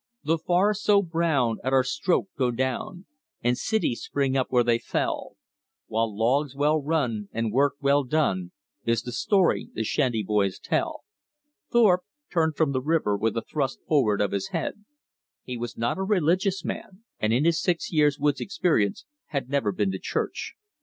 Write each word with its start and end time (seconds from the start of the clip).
"The 0.23 0.39
forests 0.39 0.83
so 0.83 1.03
brown 1.03 1.59
at 1.63 1.73
our 1.73 1.83
stroke 1.83 2.29
go 2.35 2.49
down, 2.49 3.05
And 3.43 3.55
cities 3.55 4.01
spring 4.01 4.35
up 4.35 4.47
where 4.49 4.63
they 4.63 4.79
fell; 4.79 5.35
While 5.85 6.17
logs 6.17 6.55
well 6.55 6.81
run 6.81 7.29
and 7.31 7.51
work 7.53 7.75
well 7.81 8.03
done 8.03 8.51
Is 8.83 9.03
the 9.03 9.11
story 9.11 9.69
the 9.75 9.83
shanty 9.83 10.23
boys 10.23 10.57
tell." 10.57 11.03
Thorpe 11.71 12.01
turned 12.33 12.55
from 12.57 12.71
the 12.71 12.81
river 12.81 13.15
with 13.15 13.37
a 13.37 13.43
thrust 13.43 13.81
forward 13.87 14.21
of 14.21 14.31
his 14.31 14.47
head. 14.47 14.83
He 15.43 15.55
was 15.55 15.77
not 15.77 15.99
a 15.99 16.01
religious 16.01 16.65
man, 16.65 17.03
and 17.19 17.31
in 17.31 17.45
his 17.45 17.61
six 17.61 17.93
years' 17.93 18.17
woods 18.17 18.41
experience 18.41 19.05
had 19.27 19.49
never 19.49 19.71
been 19.71 19.91
to 19.91 19.99
church. 19.99 20.55